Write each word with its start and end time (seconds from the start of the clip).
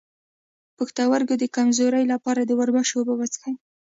د 0.03 0.03
پښتورګو 0.77 1.35
د 1.39 1.43
کمزوری 1.55 2.03
لپاره 2.13 2.41
د 2.43 2.51
وربشو 2.59 2.95
اوبه 2.99 3.13
وڅښئ 3.17 3.53